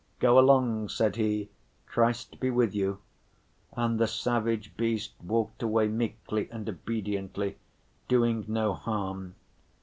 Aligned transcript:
"Go 0.17 0.39
along," 0.39 0.89
said 0.89 1.15
he, 1.15 1.51
"Christ 1.85 2.39
be 2.39 2.49
with 2.49 2.73
you," 2.73 2.97
and 3.73 3.99
the 3.99 4.07
savage 4.07 4.75
beast 4.75 5.13
walked 5.23 5.61
away 5.61 5.89
meekly 5.89 6.49
and 6.51 6.67
obediently, 6.67 7.57
doing 8.07 8.43
no 8.47 8.73
harm. 8.73 9.35